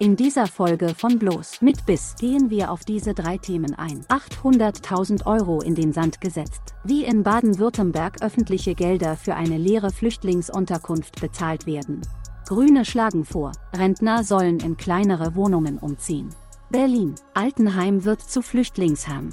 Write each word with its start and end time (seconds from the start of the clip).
In 0.00 0.16
dieser 0.16 0.48
Folge 0.48 0.88
von 0.88 1.20
Bloß 1.20 1.62
mit 1.62 1.86
Biss 1.86 2.16
gehen 2.18 2.50
wir 2.50 2.72
auf 2.72 2.84
diese 2.84 3.14
drei 3.14 3.38
Themen 3.38 3.76
ein. 3.76 4.04
800.000 4.06 5.24
Euro 5.24 5.60
in 5.60 5.76
den 5.76 5.92
Sand 5.92 6.20
gesetzt. 6.20 6.74
Wie 6.82 7.04
in 7.04 7.22
Baden-Württemberg 7.22 8.20
öffentliche 8.20 8.74
Gelder 8.74 9.16
für 9.16 9.36
eine 9.36 9.56
leere 9.56 9.92
Flüchtlingsunterkunft 9.92 11.20
bezahlt 11.20 11.66
werden. 11.66 12.00
Grüne 12.48 12.84
schlagen 12.84 13.24
vor, 13.24 13.52
Rentner 13.72 14.24
sollen 14.24 14.58
in 14.58 14.76
kleinere 14.76 15.36
Wohnungen 15.36 15.78
umziehen. 15.78 16.30
Berlin. 16.70 17.14
Altenheim 17.34 18.04
wird 18.04 18.20
zu 18.20 18.42
Flüchtlingsheim. 18.42 19.28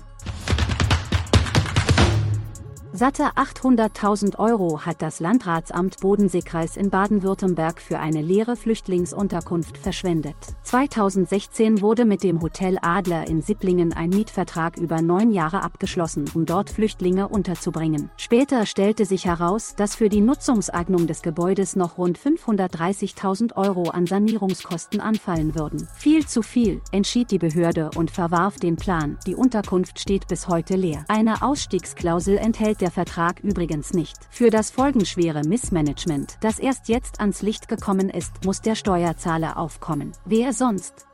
Satte 2.94 3.24
800.000 3.38 4.38
Euro 4.38 4.82
hat 4.86 5.02
das 5.02 5.22
Landratsamt 5.22 6.02
Bodenseekreis 6.02 6.76
in 6.76 6.90
Baden-Württemberg 6.90 7.82
für 7.82 8.00
eine 8.00 8.22
leere 8.22 8.58
Flüchtlingsunterkunft 8.58 9.78
verschwendet. 9.78 10.36
2016 10.64 11.82
wurde 11.82 12.04
mit 12.04 12.22
dem 12.22 12.42
Hotel 12.42 12.78
Adler 12.82 13.30
in 13.30 13.42
Sipplingen 13.42 13.94
ein 13.94 14.10
Mietvertrag 14.10 14.78
über 14.78 15.02
neun 15.02 15.32
Jahre 15.32 15.64
abgeschlossen, 15.64 16.26
um 16.34 16.46
dort 16.46 16.70
Flüchtlinge 16.70 17.30
unterzubringen. 17.30 18.10
Später 18.18 18.66
stellte 18.66 19.06
sich 19.06 19.24
heraus, 19.24 19.74
dass 19.78 19.96
für 19.96 20.10
die 20.10 20.20
Nutzungseignung 20.20 21.08
des 21.08 21.22
Gebäudes 21.22 21.78
noch 21.78 21.98
rund 21.98 22.20
530.000 22.20 23.56
Euro 23.56 23.90
an 23.92 24.06
Sanierungskosten 24.06 25.00
anfallen 25.00 25.56
würden. 25.56 25.88
Viel 25.96 26.28
zu 26.28 26.42
viel, 26.42 26.82
entschied 26.92 27.32
die 27.32 27.40
Behörde 27.40 27.90
und 27.96 28.12
verwarf 28.12 28.58
den 28.58 28.76
Plan. 28.76 29.18
Die 29.26 29.36
Unterkunft 29.36 29.98
steht 29.98 30.28
bis 30.28 30.50
heute 30.50 30.76
leer. 30.76 31.06
Eine 31.08 31.42
Ausstiegsklausel 31.42 32.38
enthält 32.38 32.81
der 32.82 32.92
Vertrag 32.92 33.40
übrigens 33.42 33.94
nicht. 33.94 34.18
Für 34.30 34.50
das 34.50 34.72
folgenschwere 34.72 35.44
Missmanagement, 35.44 36.38
das 36.42 36.60
erst 36.60 36.90
jetzt 36.90 37.20
ans 37.20 37.42
Licht 37.42 37.68
gekommen 37.68 38.10
ist, 38.10 38.44
muss 38.44 38.62
der 38.62 38.76
Steuerzahler 38.76 39.58
aufkommen. 39.58 40.12
Wer 40.26 40.52
sonst? 40.54 41.06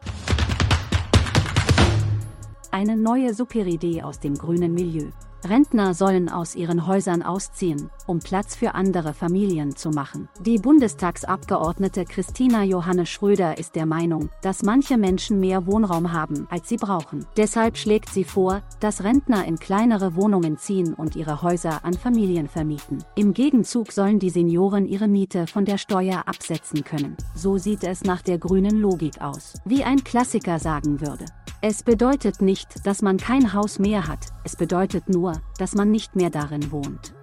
Eine 2.71 2.97
neue 2.97 3.33
Superidee 3.33 4.03
aus 4.03 4.19
dem 4.19 4.35
grünen 4.35 4.73
Milieu. 4.73 5.11
Rentner 5.49 5.93
sollen 5.93 6.29
aus 6.29 6.55
ihren 6.55 6.87
Häusern 6.87 7.21
ausziehen, 7.21 7.89
um 8.05 8.19
Platz 8.19 8.55
für 8.55 8.75
andere 8.75 9.13
Familien 9.13 9.75
zu 9.75 9.89
machen. 9.89 10.29
Die 10.45 10.57
Bundestagsabgeordnete 10.57 12.05
Christina 12.05 12.63
Johanne 12.63 13.05
Schröder 13.05 13.57
ist 13.57 13.75
der 13.75 13.85
Meinung, 13.85 14.29
dass 14.41 14.63
manche 14.63 14.97
Menschen 14.97 15.39
mehr 15.39 15.65
Wohnraum 15.65 16.11
haben, 16.13 16.47
als 16.49 16.69
sie 16.69 16.77
brauchen. 16.77 17.25
Deshalb 17.37 17.77
schlägt 17.77 18.09
sie 18.09 18.23
vor, 18.23 18.61
dass 18.79 19.03
Rentner 19.03 19.45
in 19.45 19.57
kleinere 19.57 20.15
Wohnungen 20.15 20.57
ziehen 20.57 20.93
und 20.93 21.15
ihre 21.15 21.41
Häuser 21.41 21.83
an 21.83 21.93
Familien 21.93 22.47
vermieten. 22.47 23.03
Im 23.15 23.33
Gegenzug 23.33 23.91
sollen 23.91 24.19
die 24.19 24.29
Senioren 24.29 24.85
ihre 24.85 25.07
Miete 25.07 25.47
von 25.47 25.65
der 25.65 25.77
Steuer 25.77 26.23
absetzen 26.25 26.83
können. 26.83 27.17
So 27.35 27.57
sieht 27.57 27.83
es 27.83 28.03
nach 28.03 28.21
der 28.21 28.37
grünen 28.37 28.77
Logik 28.77 29.21
aus. 29.21 29.53
Wie 29.65 29.83
ein 29.83 30.03
Klassiker 30.03 30.59
sagen 30.59 31.01
würde. 31.01 31.25
Es 31.59 31.81
bedeutet 31.81 32.39
nicht, 32.39 32.85
dass 32.85 33.01
man 33.01 33.17
kein 33.17 33.53
Haus 33.53 33.79
mehr 33.79 34.07
hat, 34.07 34.19
es 34.43 34.55
bedeutet 34.55 35.09
nur, 35.09 35.41
dass 35.57 35.73
man 35.73 35.89
nicht 35.89 36.15
mehr 36.15 36.29
darin 36.29 36.71
wohnt. 36.71 37.16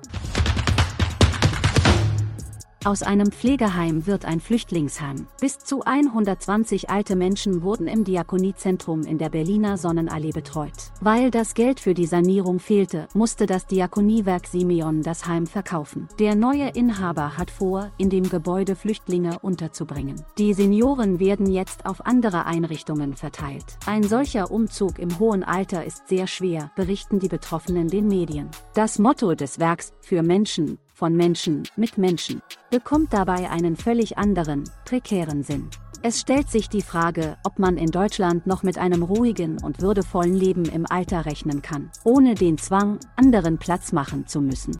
Aus 2.84 3.02
einem 3.02 3.32
Pflegeheim 3.32 4.06
wird 4.06 4.26
ein 4.26 4.40
Flüchtlingsheim. 4.40 5.26
Bis 5.40 5.58
zu 5.58 5.84
120 5.84 6.90
alte 6.90 7.16
Menschen 7.16 7.62
wurden 7.62 7.86
im 7.86 8.04
Diakoniezentrum 8.04 9.04
in 9.04 9.16
der 9.16 9.30
Berliner 9.30 9.78
Sonnenallee 9.78 10.32
betreut. 10.32 10.92
Weil 11.00 11.30
das 11.30 11.54
Geld 11.54 11.80
für 11.80 11.94
die 11.94 12.04
Sanierung 12.04 12.58
fehlte, 12.58 13.08
musste 13.14 13.46
das 13.46 13.66
Diakoniewerk 13.66 14.46
Simeon 14.46 15.02
das 15.02 15.26
Heim 15.26 15.46
verkaufen. 15.46 16.08
Der 16.18 16.34
neue 16.34 16.68
Inhaber 16.68 17.38
hat 17.38 17.50
vor, 17.50 17.90
in 17.96 18.10
dem 18.10 18.28
Gebäude 18.28 18.76
Flüchtlinge 18.76 19.38
unterzubringen. 19.38 20.22
Die 20.36 20.52
Senioren 20.52 21.18
werden 21.20 21.50
jetzt 21.50 21.86
auf 21.86 22.04
andere 22.04 22.44
Einrichtungen 22.44 23.16
verteilt. 23.16 23.64
Ein 23.86 24.02
solcher 24.02 24.50
Umzug 24.50 24.98
im 24.98 25.18
hohen 25.18 25.42
Alter 25.42 25.86
ist 25.86 26.08
sehr 26.08 26.26
schwer, 26.26 26.70
berichten 26.76 27.18
die 27.18 27.28
Betroffenen 27.28 27.88
den 27.88 28.08
Medien. 28.08 28.50
Das 28.74 28.98
Motto 28.98 29.34
des 29.34 29.58
Werks, 29.58 29.94
für 30.02 30.22
Menschen, 30.22 30.78
von 30.94 31.14
Menschen 31.14 31.64
mit 31.76 31.98
Menschen, 31.98 32.40
bekommt 32.70 33.12
dabei 33.12 33.50
einen 33.50 33.76
völlig 33.76 34.16
anderen, 34.16 34.64
prekären 34.84 35.42
Sinn. 35.42 35.68
Es 36.02 36.20
stellt 36.20 36.50
sich 36.50 36.68
die 36.68 36.82
Frage, 36.82 37.36
ob 37.44 37.58
man 37.58 37.76
in 37.76 37.90
Deutschland 37.90 38.46
noch 38.46 38.62
mit 38.62 38.78
einem 38.78 39.02
ruhigen 39.02 39.62
und 39.62 39.80
würdevollen 39.80 40.34
Leben 40.34 40.66
im 40.66 40.86
Alter 40.88 41.26
rechnen 41.26 41.62
kann, 41.62 41.90
ohne 42.04 42.34
den 42.34 42.58
Zwang, 42.58 42.98
anderen 43.16 43.58
Platz 43.58 43.92
machen 43.92 44.26
zu 44.26 44.40
müssen. 44.40 44.76